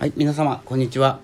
[0.00, 1.20] はい皆様こんにちは。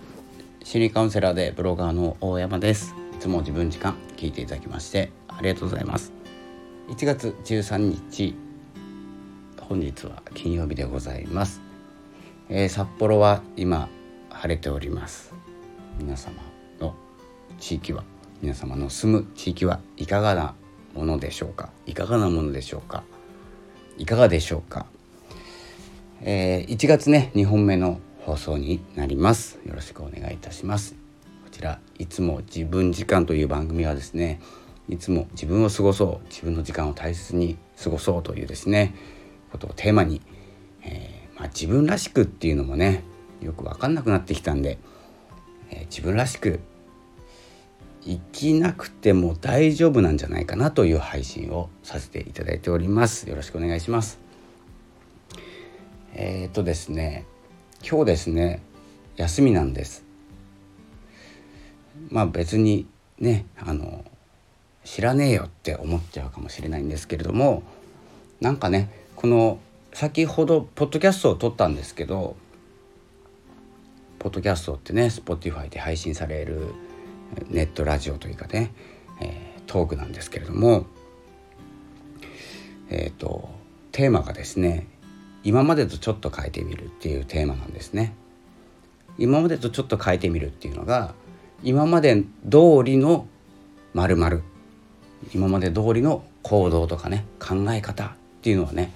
[0.62, 2.94] 心理カウンセラーでブロガーの大山です。
[3.16, 6.12] いつも自分時間聞いていただきましてありがとうございます。
[6.90, 8.36] 1月13日
[9.62, 11.62] 本日は金曜日でございます、
[12.50, 13.88] えー、札幌は今
[14.28, 15.32] 晴れております。
[15.98, 16.34] 皆様
[16.78, 16.94] の
[17.58, 18.04] 地域は
[18.42, 20.54] 皆様の住む地域はいかがな
[20.92, 21.70] ものでしょうか？
[21.86, 23.04] いかがなものでしょうか？
[23.96, 24.84] いかがでしょうか、
[26.20, 29.60] えー、1月ね2本目の放送になります。
[29.64, 30.96] よろしくお願いいたします。
[31.44, 34.40] こちらいつも自分時間という番組はですね
[34.88, 38.96] いつも自分を過ごそう自分の時間を大切に過ごそうというですね
[39.52, 40.20] ことをテーマに、
[40.82, 43.04] えー、まあ、自分らしくっていうのもね
[43.40, 44.78] よく分かんなくなってきたんで、
[45.70, 46.58] えー、自分らしく
[48.02, 53.28] 生きなくても大丈夫なんじゃないかなという配信をさせていただいております。
[53.28, 54.18] よろしくお願いします。
[56.12, 57.24] えー、っとですね
[57.82, 58.62] 今日ですね
[59.16, 60.04] 休みなんです。
[62.10, 62.86] まあ別に
[63.18, 64.04] ねあの
[64.84, 67.62] 知らねえよって思っちゃうかもしれないんですけれども
[68.40, 69.58] なんかねこの
[69.92, 72.36] 先ほどポッドキャストを撮ったんですけど
[74.18, 76.74] ポッドキャストってね Spotify で配信される
[77.48, 78.72] ネットラジオというかね、
[79.20, 80.86] えー、トークなんですけれども
[82.90, 83.48] えっ、ー、と
[83.92, 84.86] テーマがですね
[85.46, 88.14] 今までとちょっと変えてみるっていうテーマなんですね。
[89.16, 91.14] 今までとちょっと変えてみるっていうのが
[91.62, 93.28] 今まで通りの
[93.94, 94.42] まる
[95.32, 98.10] 今まで通りの行動とかね考え方っ
[98.42, 98.92] ていうのはね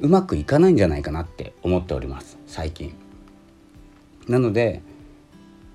[0.00, 2.94] うまくいかないんじゃないかなって思っております最近。
[4.28, 4.80] なので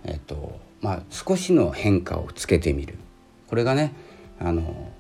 [0.04, 2.98] えっとまあ少しの変化をつけてみる
[3.48, 3.94] これがね
[4.40, 4.92] あの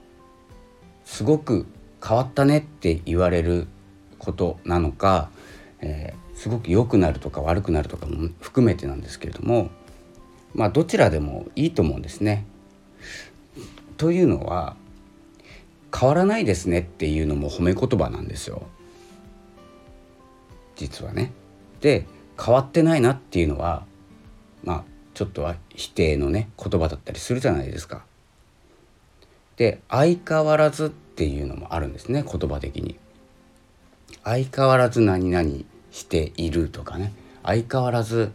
[1.06, 1.66] すごく
[2.06, 3.66] 変わったねって言われる
[4.22, 5.32] ことなのか、
[5.80, 9.72] えー、すごく良くなるとか悪くなるとかも含めてなんですけれども
[10.54, 12.46] まあどちらでもいいと思うんですね。
[13.98, 14.76] というのは
[15.96, 18.64] 変わらないですねっていうのも褒め言葉なんですよ
[20.76, 21.32] 実はね。
[21.82, 22.06] で
[22.40, 23.86] 変わってないなっていうのは
[24.64, 24.84] まあ
[25.16, 28.04] ちょっとは否定のね言葉だったりするじゃないですか。
[29.58, 32.98] で相変わらずっていうのもあるんですね言葉的に。
[34.24, 35.50] 相変わらず何々
[35.92, 38.32] しているとかね相変わらず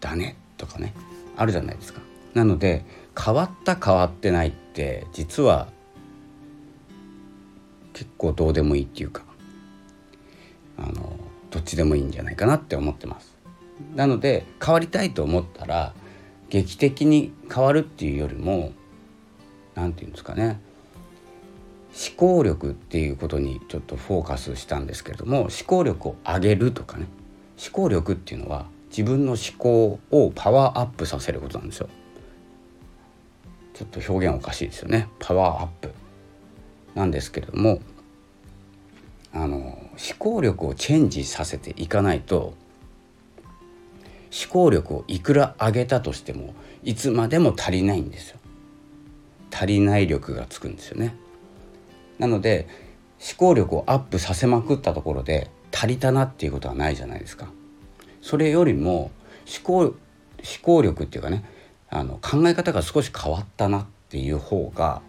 [0.00, 0.94] だねとかね
[1.36, 2.00] あるじゃないですか。
[2.34, 2.84] なので
[3.18, 5.68] 変わった変わってないって実は
[7.92, 9.22] 結構どうでもいいっていうか
[10.78, 11.16] あの
[11.50, 13.34] どっちでもいいんじゃないかなって思ってます。
[13.94, 15.94] なので変わりたいと思ったら
[16.48, 18.72] 劇的に変わるっていうよりも
[19.74, 20.60] 何て言うんですかね
[21.96, 27.06] 思考力っていうことにちょっとフォーカスしたんですけれども思考力を上げるとかね。
[27.58, 31.88] 思考力っていうのは自分の思考をパワーアップさせることなんですよ。
[33.72, 35.08] ちょっと表現おかしいですよね。
[35.18, 35.90] パワーアップ。
[36.94, 37.80] なんですけれども
[39.32, 42.54] あの思考力をチェンジさせていかないと
[44.32, 48.38] 思考力をいくら上げたとしてもいつまでも足りないんですよ。
[49.50, 51.14] 足りない力がつくんですよね。
[52.18, 52.66] なので
[53.20, 57.48] 思考力をアップさせまくったところで足りたなっていうことはないじゃないですか。
[58.20, 59.10] それよりも
[59.46, 59.94] 思考思
[60.62, 61.44] 考力っていうかね
[61.88, 65.00] あの考え方が少し変わったなっていう方が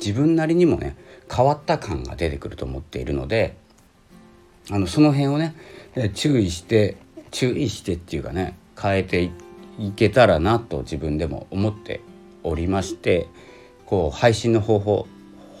[0.00, 0.96] 自分なりにもね
[1.34, 3.56] 変わった感が出てくると思っているので
[4.70, 5.54] あのその辺をね
[6.14, 6.96] 注意して
[7.30, 9.30] 注意してっていうかね変えて
[9.78, 12.00] いけたらなと自分でも思って
[12.42, 13.28] おりまして
[13.86, 15.06] こう配信の方法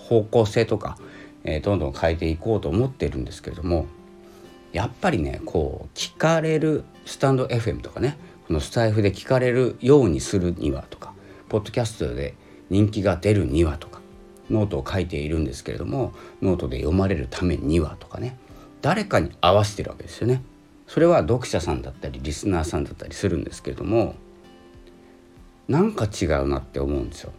[0.08, 0.98] 方向性とか、
[1.44, 3.86] えー、どんどん変えていこうと思ってるんですけれども
[4.72, 11.14] やっぱりねこう聞かれるスタンド FM とかねこのスタイフで聞かれるようにするにはとか
[11.48, 12.34] ポッドキャストで
[12.70, 14.00] 人気が出るにはとか
[14.50, 16.12] ノートを書いているんですけれども
[16.42, 18.36] ノートで読まれるためにはとかね
[18.82, 20.42] 誰かに合わせてるわけですよね。
[20.86, 24.14] それは読者さんだったりリスナーさんだったりするんですけれども
[25.66, 27.32] なんか違うなって思うんですよ。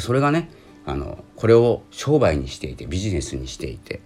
[0.00, 0.48] それがね
[0.88, 4.00] あのこれを商売にしていてビジネスにしていて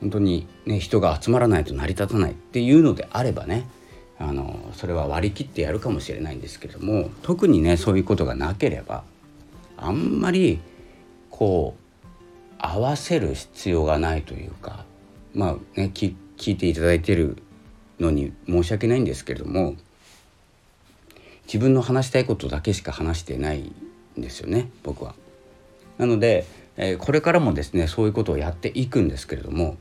[0.00, 3.68] 本当に、ね、人が集まらないと成り立たないっていうのであればね
[4.18, 9.04] あのそれは割り切ってやるかもしれないんですけれども特にねそういうことがなければ
[9.76, 10.58] あんまり
[11.28, 12.06] こう
[12.58, 14.86] 合わせる必要がないというか
[15.34, 16.14] まあね聞
[16.46, 17.36] いていただいてる
[18.00, 19.74] のに申し訳ないんですけれども
[21.44, 23.70] 自分の話したいことだけしか話してない
[24.18, 25.14] んですよね僕は。
[25.98, 26.46] なので、
[26.76, 29.76] え、これからもですねそういうことをやっていくんですけれども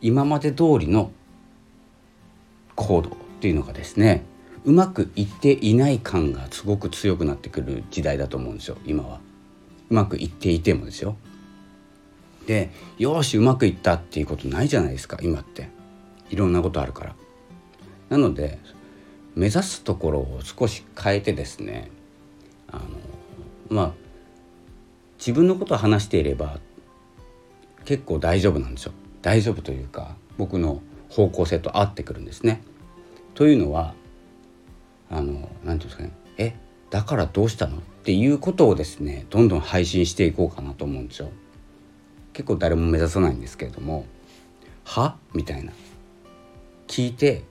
[0.00, 1.10] 今まで通りの
[2.76, 4.22] 行動っていうのがですね
[4.64, 9.20] うまくいっていない感がすごく強くなってくる時代だと思うんですよ今は。
[9.90, 11.16] うまくいっていてもですよ。
[12.46, 15.68] でよしうまくいったっていうことないじゃないですか今って
[16.30, 17.14] いろんなことあるから。
[18.10, 18.58] なので
[19.34, 21.90] 目指すところを少し変えてですね
[22.70, 22.82] あの
[23.68, 24.07] まあ
[25.18, 26.58] 自分のことを話していれば
[27.84, 28.92] 結構大丈夫なんですよ。
[29.22, 32.62] 大丈夫というか僕の方向性と合ってくるんですね。
[33.34, 33.94] というのは
[35.10, 36.12] あの何て言うんですかね。
[36.36, 36.54] え
[36.90, 37.78] だからどうしたの？
[37.78, 41.30] っていうことをですねどんどん配信していこうかなと思うんですよ。
[42.32, 44.06] 結構誰も目指さないんですけれども
[44.84, 45.72] 「は?」みたいな。
[46.86, 47.42] 聞いて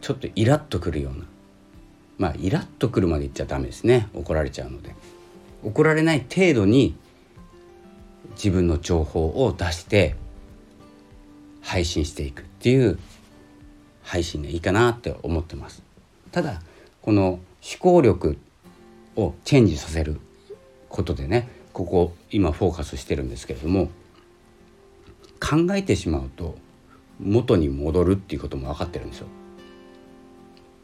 [0.00, 1.24] ちょっとイラッとくるような。
[2.18, 4.08] まあイラッとくるまで言っちゃダメですね。
[4.12, 4.94] 怒られちゃうので。
[5.64, 6.94] 怒られない程度に
[8.34, 10.16] 自分の情報を出して
[11.60, 12.98] 配信していくっていう
[14.02, 15.82] 配信でいいかなって思ってます
[16.30, 16.60] ただ
[17.00, 17.40] この思
[17.78, 18.36] 考力
[19.16, 20.20] をチェンジさせる
[20.88, 23.88] ことでねここ今フォーカスしてるんですけれども
[25.40, 26.56] 考えてしまうと
[27.20, 29.26] 元に戻るっていうことも分かってるんですよ。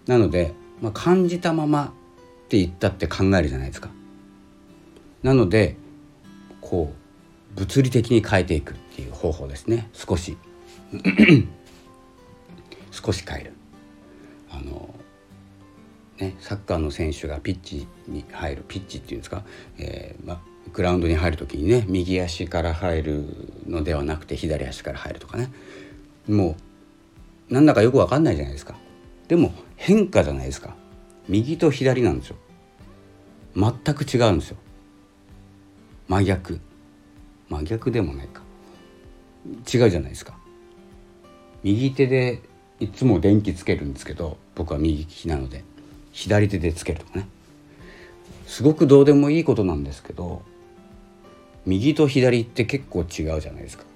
[0.06, 3.90] なので、まあ、感じたままって言ったって考えるじゃないですか。
[5.22, 5.76] なので
[6.60, 6.99] こう
[7.56, 9.88] 物理的に変えていくっていう方法ですね。
[9.92, 10.36] 少し。
[12.90, 13.52] 少し変える。
[14.50, 14.94] あの
[16.18, 19.42] ね、サッカーの選手がピッチに入るピッチっていうんですか、
[19.78, 20.42] えーま、
[20.72, 23.24] グラウンドに入る時にね右足から入る
[23.66, 25.50] のではなくて左足から入るとかね。
[26.28, 26.56] も
[27.50, 28.74] うなんだかよく分かんないじゃないですか。
[29.28, 30.74] でも変化じゃないですか。
[31.28, 32.36] 右と左なんですよ。
[33.56, 34.56] 全く違うんですよ。
[36.08, 36.60] 真逆。
[37.50, 38.42] 真逆でもないか
[39.72, 40.38] 違うじゃないですか
[41.62, 42.40] 右手で
[42.78, 45.64] いつも電気つけるんですけど僕は右利きなので
[46.12, 47.28] 左手でつけるとかね
[48.46, 50.42] すごくどうでもいいことなんですけど
[51.66, 53.84] 右と左って結構違うじゃないですか。
[53.84, 53.86] っ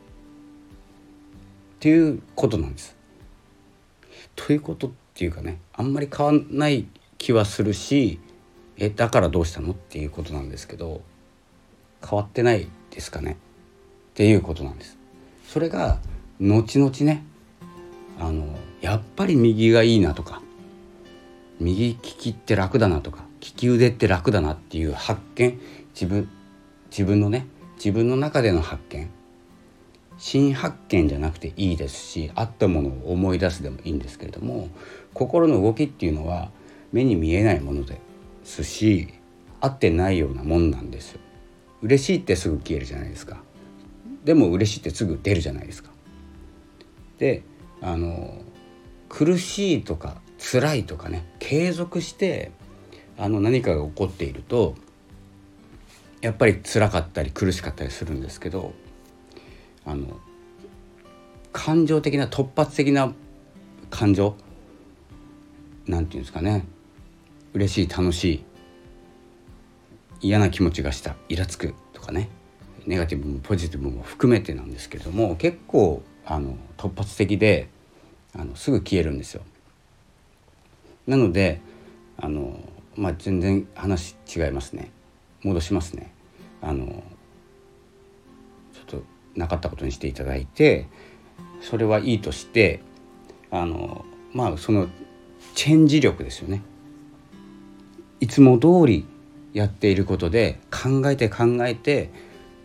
[1.81, 2.95] ていうことなんです。
[4.37, 6.87] ということっていうかねあんまり変わんない
[7.19, 8.21] 気はするし
[8.77, 9.73] えだからどうしたの？
[9.73, 11.01] っていうことなんですけど
[12.05, 13.37] 変わってないですかねっ
[14.15, 14.99] ていうことなんです。
[15.49, 15.99] それが
[16.41, 17.25] 後々ね
[18.19, 18.47] あの
[18.81, 20.43] やっぱり右がいいなとか
[21.61, 25.61] 右利きって楽だなとか利き腕って楽だなっていう発見
[25.95, 26.29] 自分
[26.91, 27.47] 自分のね
[27.77, 29.11] 自分の中での発見
[30.17, 34.69] 新発見じゃなくていいですしあったものを思い出すでもいいんですけれども
[35.13, 36.51] 心の動きっていうのは
[36.93, 38.01] 目に見えないもので
[38.45, 39.09] すし
[39.61, 41.21] 合ってないようなもんなんですよ。
[41.85, 43.43] 嬉しいってすぐ消えるじゃないですか。
[44.25, 45.91] でも嬉しいってすぐ出るじゃないですか。
[47.19, 47.43] で
[47.83, 48.41] あの
[49.11, 52.53] 苦しいとか辛いとかね継続して
[53.19, 54.77] あの何かが起こっていると
[56.23, 58.73] やっぱり辛かったり苦しかったりするんですけど
[59.85, 60.19] あの
[61.53, 63.13] 感情的な突発的な
[63.91, 64.37] 感情
[65.87, 66.65] なんていうんですかね
[67.53, 68.45] 嬉しい楽しい
[70.25, 72.31] 嫌な気持ちがしたイラつくとかね
[72.87, 77.69] ネガティブもポジティブも含めてなんですけれども結構あの突発的で
[78.35, 79.43] あのすぐ消えるんですよ。
[81.07, 81.61] なので
[82.17, 82.59] あの、
[82.97, 84.91] まあ、全然話違いますね
[85.43, 86.11] 戻しますね。
[86.63, 86.87] あの
[88.73, 89.03] ちょっと
[89.37, 90.87] なかったことにしていただいて
[91.61, 92.81] それはいいとして
[93.51, 94.89] あのまあその
[95.55, 96.63] チェンジ力ですよね。
[98.21, 99.07] いつも通り
[99.55, 102.11] やっていることで考えて考えて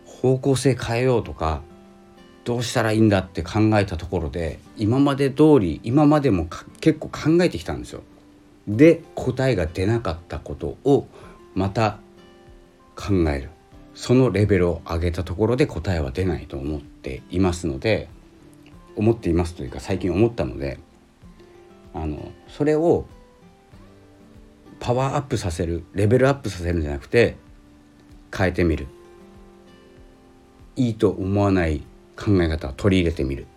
[0.05, 1.61] 方向性変えようとか
[2.43, 6.47] どうしたらいいんだって考えたところで今まで通り今までも
[6.81, 8.01] 結構考えてきたんですよ。
[8.67, 11.07] で答えが出なかったことを
[11.55, 11.99] また
[12.95, 13.49] 考える
[13.95, 18.09] そのレベルを上げたところで答えは出ないと思っていますので
[18.95, 20.79] 思っていますというか最近思ったので
[21.93, 23.05] あのそれを
[24.79, 27.35] パワーアップさせるレベルアップさせるんじゃなくて
[28.35, 28.87] 変えてみる。
[30.75, 31.83] いいと思わない
[32.15, 33.47] 考え方を取り入れてみる。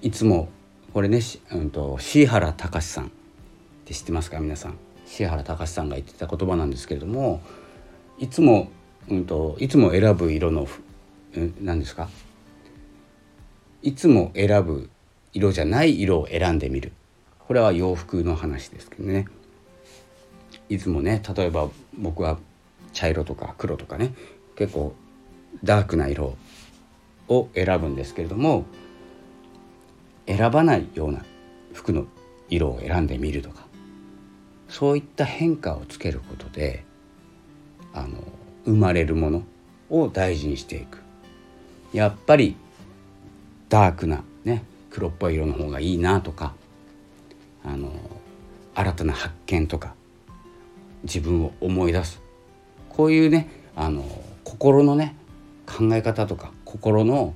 [0.00, 0.48] いつも
[0.94, 1.20] これね、
[1.52, 3.08] うんと、椎原隆さんっ
[3.84, 4.40] て知ってますか？
[4.40, 4.78] 皆さん。
[5.06, 7.40] 椎原隆さんが言ってた言葉なんですけれども
[8.18, 8.70] いつも
[9.08, 10.66] うんと、いつも選ぶ色の
[11.60, 12.08] 何ですか？
[13.82, 14.90] いつも選ぶ
[15.32, 16.92] 色じゃない色を選んでみる。
[17.38, 19.26] これは洋服の話ですけどね。
[20.68, 22.38] いつもね例えば僕は
[22.92, 24.14] 茶色とか黒とかね
[24.56, 24.94] 結構
[25.64, 26.36] ダークな色
[27.28, 28.64] を選ぶんですけれども
[30.26, 31.24] 選ばないような
[31.72, 32.06] 服の
[32.48, 33.66] 色を選んでみるとか
[34.68, 36.84] そういった変化をつけることで
[37.94, 38.22] あの
[38.64, 39.42] 生まれるもの
[39.88, 40.98] を大事にしていく。
[41.92, 42.54] やっぱり
[43.70, 46.54] ダークなね黒っぽい色の方がいいなとか
[47.64, 47.92] あの
[48.74, 49.94] 新たな発見とか
[51.04, 52.20] 自分を思い出す
[52.88, 54.04] こういうねあの
[54.44, 55.16] 心のね
[55.66, 57.34] 考え方とか心の、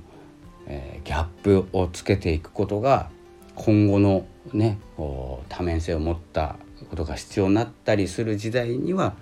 [0.67, 3.09] えー、ギャップをつけていくことが
[3.55, 6.55] 今後のね多面性を持った
[6.89, 9.15] ことが必要になったりする時代には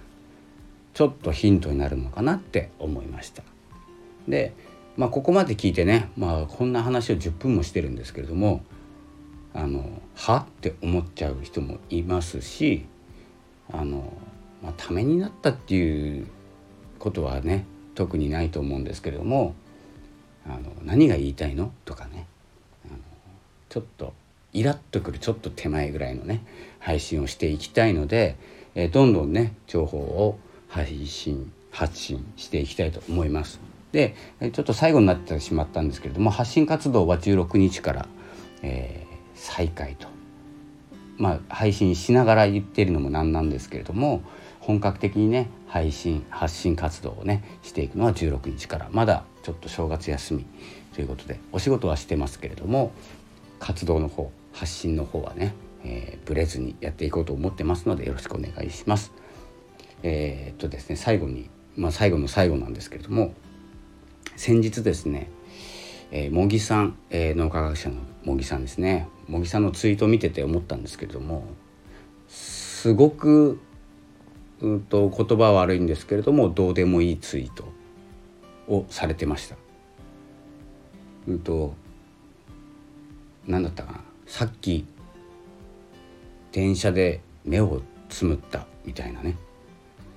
[0.94, 3.44] ちょっとヒントになるのかなって思いました。
[4.28, 4.54] で、
[4.98, 8.64] まあ、ここまで聞いてね、まあ、こんな話を10分もしてるんですけれども
[9.54, 10.38] あのは？
[10.38, 12.86] って思っちゃう人もいますし
[13.72, 14.14] あの、
[14.62, 16.28] まあ、ためになったっていう
[17.00, 17.66] ことはね
[17.96, 19.56] 特にないと思うんですけれども
[20.46, 22.28] あの何が言いたいのとかね
[22.86, 22.98] あの
[23.70, 24.14] ちょっと
[24.54, 26.44] イラッとくるちょっと手前ぐらいのね
[26.80, 28.36] 配信をしていきたいので、
[28.76, 33.60] えどんどんね情報を配信発信していきたいと思います。
[33.92, 38.08] でちょっと最後になってしまったんですけれども発信活動は16日から、
[38.62, 40.08] えー、再開と。
[41.18, 44.22] まあ配信しながら言ってるのもなんなんですけれども
[44.62, 50.46] 本格的にね配信発信活動をねしていくのは16日からまだちょっと正月休み
[50.94, 52.92] ということでお仕事はしてますけれども
[53.60, 55.54] 活動の方発信の方はね、
[55.84, 59.12] えー、ブレずにやっていこうと思ってますのでよろしくお願いします。
[60.04, 63.34] えー、っとですね最後に、まあ、最後の最後なんですけれども
[64.36, 65.30] 先日ですね、
[66.12, 71.46] えー、茂木さん、えー、脳科学者の茂木さんですね茂木さんのツイートを見てて思ったんですけれども
[72.28, 73.60] すごく
[74.62, 77.66] うんと言葉は悪いんですけれどもどうでもいいツイート
[78.68, 79.56] をされてました。
[81.28, 81.74] うんと
[83.48, 84.86] 何だったかなさっき
[86.52, 89.36] 電車で目をつむったみたいなね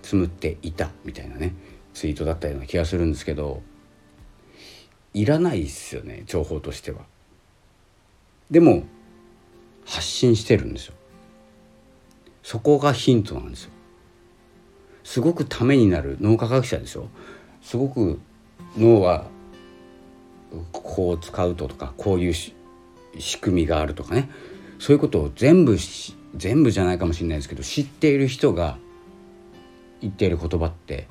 [0.03, 1.55] つむっていたみたいなね
[1.95, 3.63] ツイートだったような気がするんですけど
[5.15, 7.03] いらないっすよね情報としては。
[8.51, 8.85] でも
[9.87, 10.95] 発信してるんですよ。
[12.43, 13.74] そこがヒントなんですよ。
[15.05, 17.09] すごくためになる脳科学者でしょ？
[17.63, 18.19] すごく
[18.77, 19.27] 脳は
[20.73, 22.55] こう使うととかこういう仕
[23.41, 24.31] 組みがあるとかね
[24.79, 25.77] そういうことを全部
[26.37, 28.77] 全部じゃないかもしれないですけど知っている人が
[30.01, 31.07] 言っている言葉って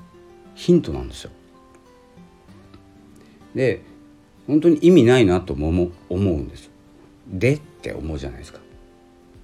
[0.55, 1.31] ヒントなんですよ。
[3.55, 3.81] で
[4.47, 6.69] 本当に意味ないなとも思うんです。
[7.27, 8.59] でって思うじゃないですか。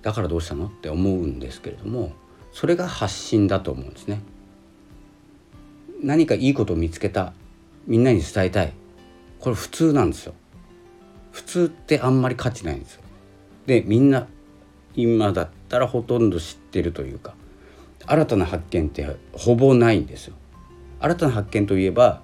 [0.02, 0.68] だからどうしたの？
[0.68, 2.12] って思うんですけれども
[2.52, 4.22] それが発信だと思うんですね。
[6.02, 7.34] 何かいいことを見つけた
[7.88, 8.74] みんなに伝えたい。
[9.40, 10.34] これ普通なんですよ。
[11.32, 13.02] 普通ってあんまり価値ないんですよ。
[13.66, 14.28] でみんな
[14.96, 17.36] 今だったらほとんど知ってるというか
[18.06, 20.36] 新たな発見ってほぼないんですよ。
[21.00, 22.22] 新たな発見といえば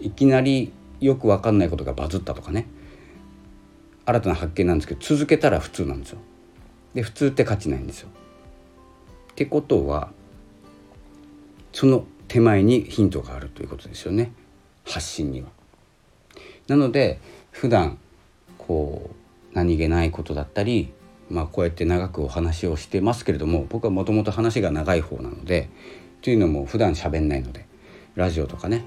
[0.00, 2.66] いきなりよく分かんないことがバズったとかね。
[4.04, 6.18] 新たな発見なんですけど続けたら普通なんですよ。
[6.94, 8.08] で普通って価値ないんですよ。
[9.32, 10.10] ってことは
[11.72, 14.32] その手前にヒントがあるということですよね
[14.84, 15.48] 発信には。
[16.68, 17.98] なので普段
[18.58, 20.92] こう何気ないことだったり、
[21.30, 25.70] まあ、こうやって長くお話をしてますけれども僕はもともと話が長い方なので
[26.22, 27.66] というのも普段喋んないので
[28.16, 28.84] ラジオとかね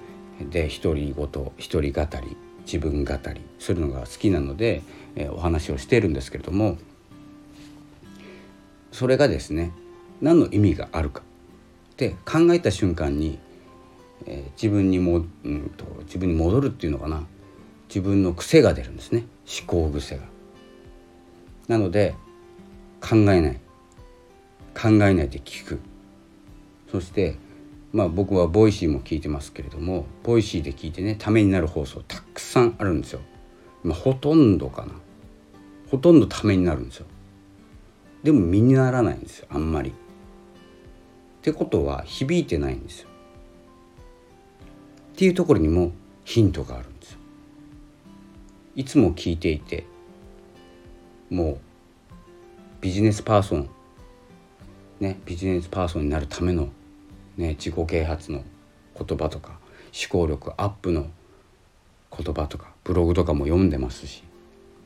[0.52, 4.84] で独り言独り語り自分語りするのが好きなので、
[5.16, 6.78] え、お話をしてるんですけれども
[8.92, 9.72] それがですね
[10.22, 11.24] 何の意味があるか
[12.00, 13.40] って考えた瞬間に、
[14.26, 17.24] えー、自分にも、うんと、自分に戻るっていうのかな
[17.90, 20.24] 自分の癖が出るんですね思考癖が。
[21.68, 22.16] なので
[23.02, 23.60] 考えない
[24.74, 25.80] 考えないで聞く
[26.90, 27.36] そして
[27.92, 33.20] まあ僕は Voicy も聞いてますけれども Voicy で聞いてねためになる放送たくさんあるんですよ。
[33.84, 34.94] まあ、ほとんどかな
[35.92, 37.06] ほとんどためになるんですよ。
[38.24, 39.94] でも身にならないんですよあんまり。
[41.40, 43.10] ってことは響いてないんですよ。
[45.14, 45.92] っていうところにも
[46.26, 47.20] ヒントがあるんですよ。
[48.76, 49.86] いつも聞いていて
[51.30, 51.58] もう
[52.82, 53.70] ビジネスパーソン
[55.00, 56.70] ねビジネスパーソンになるための、
[57.38, 58.44] ね、自己啓発の
[58.98, 59.60] 言葉とか
[59.94, 61.08] 思考力アップの
[62.16, 64.24] 言葉とかブログとかも読んでますし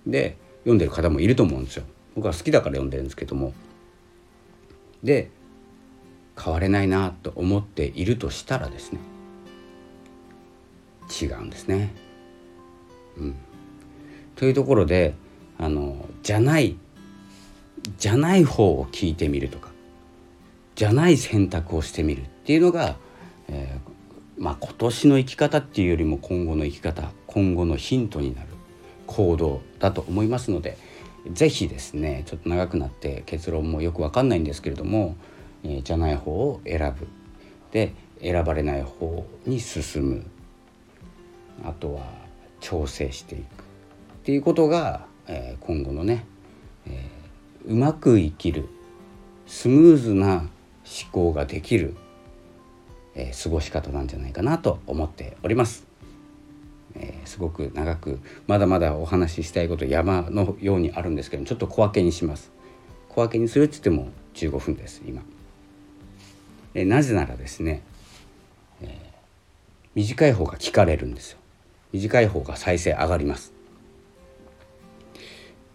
[0.06, 1.84] で読んでる方もいると思うんですよ。
[2.16, 3.54] 僕は好きだから読んでるんですけども
[5.04, 5.32] で
[6.42, 9.00] 変われないなと思っているとしたらですね
[11.22, 11.94] 違うんですね。
[13.18, 13.36] うん、
[14.36, 15.14] というところで
[15.60, 16.76] あのじゃない
[17.98, 19.70] じゃない方を聞いてみるとか
[20.76, 22.96] じゃない選択をしてみるっていうのが、
[23.48, 28.48] えー、まあ、今年の生き方っていうよりも今後の生き方今後のヒントになる
[29.06, 30.78] 行動だと思いますので
[31.32, 35.16] 是非ですねちょっと長くなって結論もよく分かんないんですけれども、
[35.64, 37.08] じゃない方を選ぶ。
[37.72, 40.26] で選ばれない方に進む。
[41.64, 42.02] あとは
[42.60, 43.46] 調整していくっ
[44.24, 46.26] ていうことが、えー、今後のね、
[46.88, 48.68] えー、うまく生きる
[49.46, 50.50] スムーズな思
[51.12, 51.96] 考ができる、
[53.16, 55.86] えー、過ごし方なんじゃないかなと思っております。
[56.96, 62.52] えー、すごく長くまだまだお話ししたいこと山のようにあるんですけどちょっと小分けにします。
[63.10, 65.22] 小分けにするっつっても15分です今、
[66.74, 67.82] え、なぜならですね、
[68.82, 68.90] えー、
[69.96, 71.38] 短い方が聞かれるんですよ。
[71.92, 73.54] 短い方が再生上がります。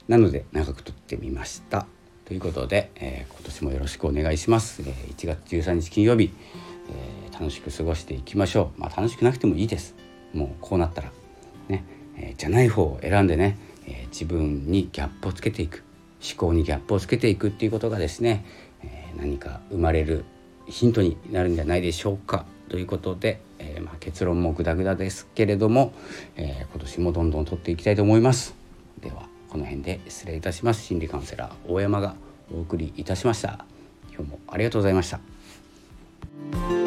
[0.09, 1.87] なので長く撮ってみました。
[2.25, 6.31] ということで、えー、今年もよろしくお願いします、えー、1月13日金曜日、
[6.91, 8.81] えー、楽しく過ごしていきましょう。
[8.81, 9.95] まあ楽しくなくてもいいです。
[10.35, 11.13] もうこうなったら
[11.69, 11.85] ね、
[12.17, 15.85] えじゃない方を選んでね、え自分にギャップをつけていく。
[16.21, 18.45] 思考にギャップをつけていくっていうことがですね、
[18.83, 20.25] え何か生まれる
[20.69, 25.93] ヒントになるんじゃないでしょうかということで、えー、まあ、結論もグダグダですけれども、
[26.37, 28.55] えー、今年もどんどん取っていきたいと思います。
[29.01, 30.85] ではこの辺で失礼いたします。
[30.85, 32.15] 心理カウンセラー大山が
[32.53, 33.65] お送りいたしました。
[34.15, 36.78] 今日もありがとうございました。